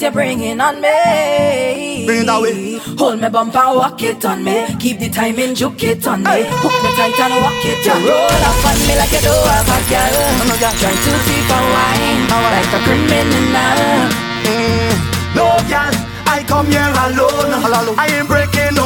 You're 0.00 0.10
bringing 0.10 0.60
on 0.60 0.80
me. 0.80 2.06
Bring 2.06 2.22
it 2.22 2.26
that 2.26 2.40
way. 2.40 2.78
Hold 2.96 3.20
me 3.20 3.28
bump 3.28 3.54
and 3.54 3.76
walk 3.76 4.02
it 4.02 4.24
on 4.24 4.42
me. 4.42 4.66
Keep 4.78 4.98
the 4.98 5.08
timing, 5.10 5.54
juke 5.54 5.82
it 5.84 6.06
on 6.06 6.22
me. 6.22 6.48
Hook 6.48 6.76
me 6.80 6.90
tight 6.96 7.20
and 7.20 7.36
walk 7.44 7.64
it 7.68 7.84
on 7.84 8.00
Roll 8.08 8.44
up 8.48 8.64
on 8.64 8.78
me 8.88 8.96
like 8.96 9.12
you 9.12 9.20
do 9.20 9.34
a 9.34 9.56
girl. 9.92 10.16
Try 10.80 10.94
to 10.96 11.12
keep 11.28 11.50
a 11.52 11.58
wine 11.60 12.20
like 12.56 12.72
a 12.72 12.80
criminal. 12.86 13.80
Mm. 14.48 14.94
No 15.36 15.46
girl, 15.68 15.94
I 16.24 16.44
come 16.48 16.66
here 16.72 16.80
alone. 16.80 17.94
I 17.98 18.08
ain't 18.08 18.28
breaking 18.28 18.79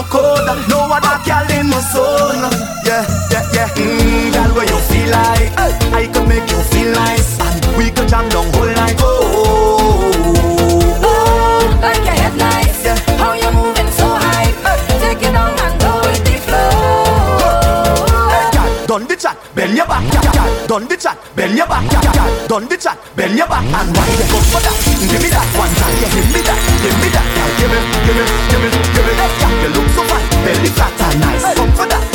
done 20.75 20.89
the 20.89 20.97
chat, 20.97 21.17
bend 21.37 21.57
your 21.57 21.69
back. 21.69 21.89
Girl, 21.89 22.03
girl, 22.03 22.49
done 22.49 22.67
the 22.69 22.77
chat, 22.77 22.99
bend 23.15 23.39
your 23.39 23.47
back. 23.47 23.63
And 23.63 23.95
why 23.95 24.07
you 24.11 24.27
go 24.27 24.39
for 24.51 24.59
that? 24.59 24.75
Give 25.07 25.23
me 25.23 25.31
that 25.31 25.47
one 25.55 25.71
time. 25.79 25.95
Yeah, 26.03 26.11
give 26.11 26.29
me 26.35 26.41
that, 26.43 26.59
give 26.83 26.99
me 26.99 27.09
that. 27.15 27.27
Girl, 27.31 27.51
give 27.63 27.71
me, 27.71 27.79
give 28.03 28.17
me, 28.19 28.25
give 28.51 28.61
me, 28.63 28.69
give 28.91 29.07
me 29.07 29.13
that. 29.15 29.31
Girl, 29.39 29.55
you 29.63 29.71
look 29.71 29.89
so 29.95 30.03
fine, 30.11 30.27
belly 30.43 30.71
flat 30.75 31.01
and 31.01 31.21
nice. 31.21 31.55
Come 31.55 31.73
for 31.79 31.87
that 31.87 32.14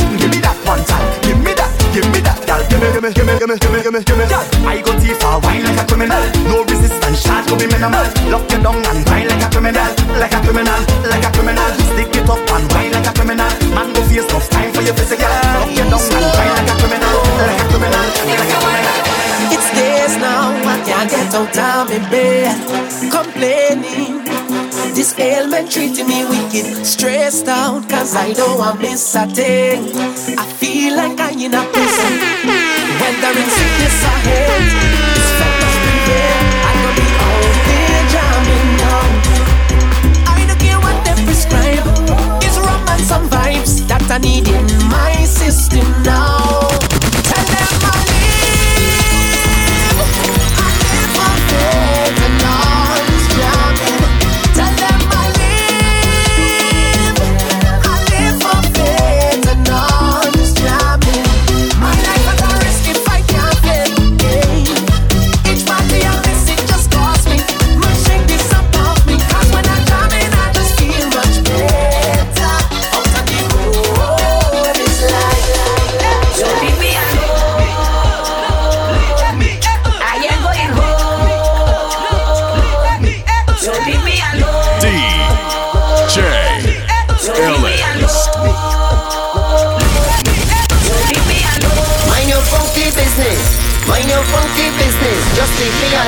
Girl, 2.60 2.68
give 2.68 2.82
me, 2.82 2.92
give 2.92 3.04
me, 3.04 3.12
give 3.14 3.26
me, 3.26 3.34
give 3.40 3.48
me, 3.48 3.56
give 3.56 3.72
me, 3.72 3.80
give 3.80 3.94
me, 3.94 4.02
give 4.04 4.18
me. 4.20 4.26
Girl, 4.28 4.44
I 4.68 4.82
go 4.84 4.92
deep 5.00 5.16
for 5.16 5.40
wine 5.40 5.64
like 5.64 5.80
a 5.80 5.86
criminal. 5.88 6.24
No 6.52 6.64
resistance, 6.68 7.24
shot 7.24 7.48
to 7.48 7.56
be 7.56 7.68
minimal. 7.72 8.04
Lock 8.28 8.52
you 8.52 8.60
down 8.60 8.84
and 8.84 9.00
wine 9.08 9.28
like 9.32 9.44
a 9.44 9.48
criminal, 9.48 9.92
like 10.20 10.34
a 10.36 10.40
criminal, 10.44 10.82
like 11.08 11.24
a 11.24 11.32
criminal. 11.32 11.72
Stick 11.96 12.12
it 12.20 12.28
up 12.28 12.44
and 12.52 12.66
wine 12.76 12.92
like 12.92 13.08
a 13.08 13.14
criminal. 13.16 13.48
Man, 13.72 13.88
go 13.96 14.02
face 14.12 14.28
enough 14.28 14.50
time 14.50 14.72
for 14.76 14.84
your 14.84 14.96
physical. 14.96 15.32
Lock 15.56 15.72
you 15.72 15.88
down 15.88 16.04
and 16.04 16.28
wine 16.36 16.54
like 16.60 16.68
a 16.68 16.76
criminal, 16.84 17.16
like 17.48 17.62
a 17.64 17.66
criminal, 17.72 18.06
like 18.28 18.52
a 18.52 18.58
criminal. 18.60 18.98
It's 19.56 19.70
days 19.72 20.16
now, 20.20 20.52
I 20.52 20.76
can't 20.84 21.08
get 21.08 21.32
out 21.32 21.56
of 21.56 21.88
my 21.88 22.00
bed. 22.12 22.60
Complaining. 23.08 24.19
This 25.00 25.18
ailment 25.18 25.72
treating 25.72 26.10
me 26.10 26.26
wicked. 26.26 26.86
Stressed 26.86 27.48
out, 27.48 27.88
cause 27.88 28.18
I 28.18 28.34
don't 28.34 28.58
want 28.58 28.82
miss 28.82 29.16
a 29.16 29.26
thing. 29.28 29.96
I 30.38 30.46
feel 30.60 30.98
like 30.98 31.18
I'm 31.22 31.40
in 31.40 31.54
a 31.54 31.64
prison. 31.72 32.14
In 33.00 33.48
sickness 33.48 34.04
or 34.04 34.20
health, 34.28 34.68
prevail. 35.72 36.40
I 36.68 36.74
could 36.82 36.96
be 37.00 37.08
out 37.28 37.48
there 37.70 38.04
jamming 38.12 38.72
now. 38.84 39.02
I 40.36 40.44
don't 40.46 40.60
care 40.60 40.80
what 40.84 40.98
they 41.06 41.16
prescribe. 41.24 41.88
It's 42.44 42.58
rum 42.58 42.84
and 42.90 43.02
some 43.02 43.30
vibes 43.30 43.88
that 43.88 44.04
I 44.12 44.18
need 44.18 44.50
in 44.50 44.68
my 44.90 45.24
system 45.24 45.88
now. 46.04 46.39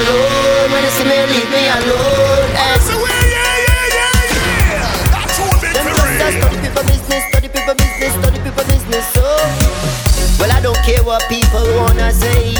Alone. 0.01 0.71
When 0.71 0.83
you 0.83 0.91
see 0.91 1.05
me, 1.05 1.17
leave 1.29 1.49
me 1.49 1.63
alone. 1.69 2.49
Eh. 2.57 2.71
Them 5.71 5.87
just 5.97 6.37
study 6.37 6.57
people 6.61 6.83
business, 6.83 7.23
study 7.29 7.49
people 7.49 7.75
business, 7.75 8.13
study 8.19 8.39
people 8.41 8.65
business. 8.65 9.05
So, 9.13 9.23
well, 10.39 10.51
I 10.51 10.59
don't 10.61 10.77
care 10.85 11.03
what 11.03 11.23
people 11.29 11.63
wanna 11.77 12.11
say. 12.11 12.53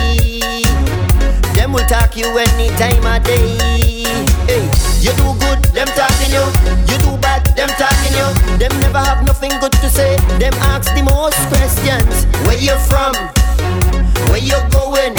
Them 1.55 1.73
will 1.73 1.85
talk 1.85 2.15
you 2.15 2.27
any 2.37 2.69
time 2.77 3.05
of 3.05 3.23
day. 3.23 3.57
Hey, 4.47 4.63
you 5.01 5.11
do 5.17 5.33
good, 5.41 5.59
them 5.73 5.87
talking 5.97 6.31
you. 6.31 6.45
You 6.89 6.97
do 7.01 7.17
bad, 7.21 7.45
them 7.55 7.69
talking 7.81 8.15
you. 8.17 8.27
Them 8.57 8.73
never 8.81 8.99
have 8.99 9.25
nothing 9.25 9.51
good 9.59 9.73
to 9.73 9.89
say. 9.89 10.15
Them 10.39 10.53
ask 10.71 10.93
the 10.93 11.03
most 11.03 11.41
questions. 11.49 12.25
Where 12.45 12.57
you 12.57 12.77
from? 12.89 13.13
Where 14.29 14.41
you 14.41 14.57
going? 14.71 15.15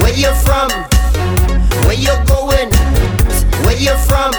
Where 0.00 0.14
you 0.14 0.32
from? 0.46 0.93
Where 1.94 2.02
you 2.02 2.24
going? 2.26 2.70
Where 3.62 3.78
you 3.78 3.94
from? 4.08 4.34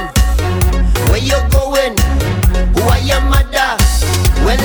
Where 1.07 1.23
you 1.23 1.39
going? 1.55 1.95
Who 2.75 2.81
are 2.81 2.99
your 2.99 3.21
mother? 3.21 3.77
When 4.43 4.59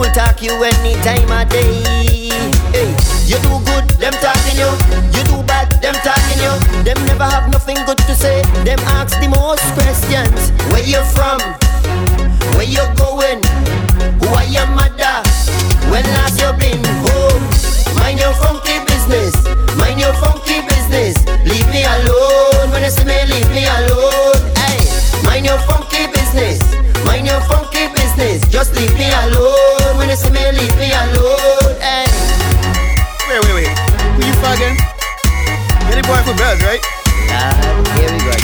will 0.00 0.10
talk 0.12 0.40
you 0.40 0.56
any 0.64 0.94
time 1.04 1.28
of 1.28 1.44
day. 1.52 2.32
Hey, 2.72 2.88
you 3.28 3.36
do 3.44 3.52
good, 3.68 3.84
them 4.00 4.16
talking 4.24 4.56
you. 4.56 4.72
You 5.12 5.22
do 5.28 5.44
bad, 5.44 5.68
them 5.84 5.92
talking 6.00 6.40
you. 6.40 6.54
Them 6.82 6.96
never 7.04 7.28
have 7.28 7.52
nothing 7.52 7.76
good 7.84 7.98
to 8.08 8.14
say. 8.14 8.40
Them 8.64 8.80
ask 8.96 9.20
the 9.20 9.28
most 9.28 9.60
questions. 9.76 10.56
Where 10.72 10.80
you 10.82 11.04
from? 11.12 11.36
Where 12.56 12.64
you 12.64 12.80
going? 12.96 13.44
Who 14.24 14.28
are 14.32 14.48
your 14.48 14.66
mother? 14.72 15.20
When 15.92 16.04
last 16.16 16.40
you 16.40 16.48
been 16.56 16.80
home? 17.04 17.44
Mind 18.00 18.20
your 18.24 18.32
funky 18.40 18.80
business. 18.88 19.36
Mind 19.76 20.00
your 20.00 20.16
funky 20.16 20.64
business. 20.64 21.12
Leave 21.44 21.68
me 21.68 21.84
alone. 21.84 22.72
When 22.72 22.82
you 22.82 22.90
see 22.90 23.04
me, 23.04 23.20
leave 23.28 23.50
me 23.52 23.68
alone. 23.68 24.40
Hey, 24.64 24.80
mind 25.28 25.44
your 25.44 25.60
funky 25.68 26.08
business. 26.08 26.56
Mind 27.04 27.26
your 27.26 27.40
funky 27.44 27.92
business. 27.92 28.40
Just 28.48 28.72
leave 28.80 28.96
me 28.96 29.12
alone. 29.28 29.69
point 36.10 36.26
for 36.26 36.34
bells, 36.34 36.60
right? 36.66 36.82
Uh, 37.30 37.54
here 37.94 38.10
we 38.10 38.18
go. 38.26 38.34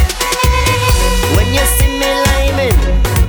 When 1.34 1.48
you 1.50 1.64
see 1.74 1.90
me 1.98 2.10
liming, 2.30 2.78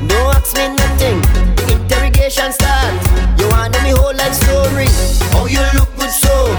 don't 0.05 0.29
ask 0.37 0.53
me 0.53 0.69
nothing. 0.77 1.17
Interrogation 1.65 2.53
start. 2.53 2.93
You 3.39 3.49
wanna 3.49 3.81
me 3.81 3.91
whole 3.97 4.13
life 4.13 4.37
story. 4.37 4.85
Oh, 5.33 5.49
you 5.49 5.61
look 5.73 5.89
good 5.97 6.13
so. 6.13 6.53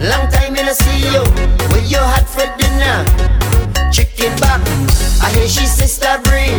Long 0.00 0.24
time 0.32 0.56
in 0.56 0.68
a 0.68 0.74
see 0.74 1.04
you. 1.12 1.22
Where 1.68 1.84
you 1.84 2.00
had 2.00 2.24
for 2.24 2.48
dinner? 2.56 3.04
Chicken 3.92 4.32
back. 4.40 4.60
I 5.20 5.28
hear 5.36 5.48
she 5.48 5.66
sister 5.66 6.16
breed. 6.24 6.56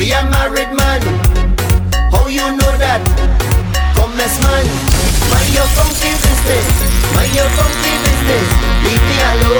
We 0.00 0.12
a 0.16 0.24
married 0.32 0.72
man. 0.72 1.00
How 2.08 2.26
you 2.26 2.56
know 2.56 2.72
that? 2.80 3.04
Come 3.96 4.16
as 4.16 4.34
man. 4.40 4.64
Mind 5.30 5.52
your 5.52 5.68
funky 5.76 6.12
business. 6.24 6.66
Mind 7.14 7.34
your 7.36 7.50
funky 7.58 7.92
business. 8.04 8.48
Leave 8.84 9.04
me 9.08 9.16
alone. 9.30 9.53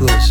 necklace. 0.00 0.29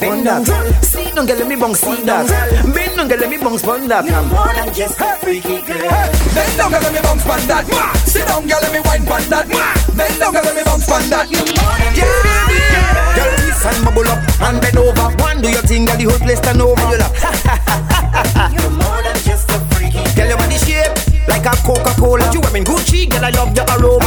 bounce 0.00 0.18
on 0.18 0.24
that. 0.24 0.84
See, 0.84 1.10
don't 1.14 1.26
get 1.26 1.38
let 1.38 1.48
me 1.48 1.56
bounce 1.56 1.80
see 1.80 2.02
that. 2.02 2.26
Bend 2.74 2.96
don't 2.96 3.08
get 3.08 3.20
let 3.20 3.30
me 3.30 3.38
bounce 3.38 3.64
on 3.64 3.88
that. 3.88 4.04
No 4.04 4.24
more 4.24 4.52
than 4.54 4.72
just 4.74 5.00
a 5.00 5.16
freaky 5.20 5.60
girl. 5.62 5.88
Bend 6.34 6.56
don't 6.58 6.70
get 6.70 6.82
let 6.82 6.92
me 6.92 7.00
bounce 7.02 7.26
on 7.26 7.40
that. 7.46 7.64
Sit 8.06 8.26
down, 8.26 8.46
girl, 8.46 8.60
let 8.62 8.72
me 8.72 8.80
wine 8.80 9.06
on 9.06 9.22
that. 9.30 9.46
Bend 9.94 10.18
don't 10.18 10.32
get 10.32 10.44
let 10.44 10.54
me 10.56 10.62
bounce 10.64 10.90
on 10.90 11.02
that. 11.10 11.30
Yeah, 11.30 11.46
girl, 13.14 13.30
listen, 13.46 13.84
bubble 13.84 14.08
up 14.10 14.18
and 14.42 14.60
bend 14.60 14.78
over. 14.78 15.06
One 15.22 15.42
do 15.42 15.50
your 15.50 15.62
thing, 15.62 15.84
girl, 15.86 15.96
the 15.96 16.04
whole 16.10 16.18
place 16.18 16.40
turn 16.40 16.60
over. 16.60 16.82
You're 18.50 18.74
more 18.74 19.00
than 19.02 19.18
just 19.22 19.50
a 19.50 19.58
freaky 19.74 20.02
girl. 20.02 20.14
Girl, 20.16 20.28
your 20.34 20.38
body 20.38 20.58
shape 20.58 20.90
like 21.28 21.46
a 21.46 21.54
Coca-Cola. 21.62 22.26
You 22.32 22.40
wearing 22.42 22.64
Gucci, 22.66 23.06
girl, 23.06 23.24
I 23.24 23.30
love 23.30 23.54
your 23.54 23.66
aroma. 23.78 24.03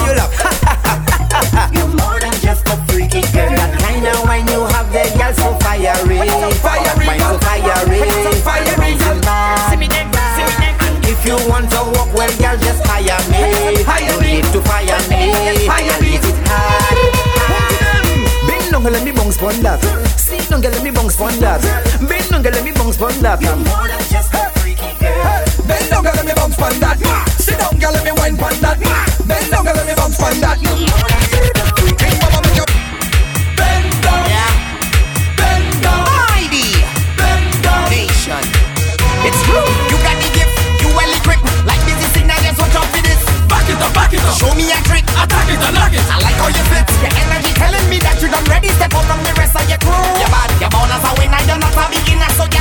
fire 12.97 13.21
me. 13.29 13.37
You 14.07 14.41
need 14.41 14.45
to 14.53 14.61
fire 14.61 14.99
me. 15.09 15.21
Is 16.15 16.25
it 16.25 16.37
hard? 16.47 16.97
Bend 18.47 18.71
down, 18.71 18.83
let 18.83 19.03
me 19.03 19.11
bounce 19.11 19.41
on 19.41 19.61
that. 19.61 19.79
Sit 20.17 20.49
down, 20.49 20.61
let 20.61 20.83
me 20.83 20.91
bounce 20.91 21.19
on 21.19 21.39
that. 21.39 21.61
Bend 22.07 22.29
down, 22.29 22.43
let 22.43 22.63
me 22.63 22.71
bounce 22.71 23.01
on 23.01 23.21
that. 23.21 23.41
You're 23.41 23.55
more 23.55 23.87
than 23.87 23.99
just 24.09 24.33
a 24.33 24.49
freaky 24.59 24.97
girl. 24.99 25.45
Bend 25.67 25.89
down, 25.89 26.03
let 26.03 26.25
me 26.25 26.33
bounce 26.35 26.59
on 26.59 26.79
that. 26.79 26.97
Sit 27.37 27.57
down, 27.59 27.93
let 27.93 28.03
me 28.03 28.11
wine 28.17 28.39
on 28.41 28.59
that. 28.61 28.77
Bend 29.27 29.51
down, 29.51 29.65
let 29.65 29.85
me 29.85 29.93
bounce 29.95 30.21
on 30.21 30.39
that. 30.41 30.76
So 44.27 44.33
show 44.43 44.51
me 44.59 44.67
a 44.67 44.79
trick, 44.83 45.07
attack 45.15 45.47
it, 45.47 45.55
unlock 45.55 45.95
it. 45.95 46.03
I 46.03 46.19
like 46.19 46.35
how 46.35 46.51
you 46.51 46.63
fit. 46.67 46.83
Your 46.99 47.13
energy 47.15 47.53
telling 47.55 47.87
me 47.87 47.97
that 48.03 48.19
you 48.19 48.27
done 48.27 48.43
ready. 48.51 48.67
Step 48.75 48.91
out 48.91 49.07
from 49.07 49.23
the 49.23 49.31
rest 49.39 49.55
of 49.55 49.63
your 49.71 49.79
crew. 49.79 50.03
You're 50.19 50.27
bad, 50.27 50.51
you're 50.59 50.67
born 50.67 50.91
as 50.91 50.99
a 50.99 51.11
winner. 51.15 51.39
You're 51.47 51.55
not 51.55 51.71
a 51.71 51.87
beginner, 51.95 52.27
so. 52.35 52.56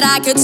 That 0.00 0.04
I 0.04 0.22
could 0.22 0.35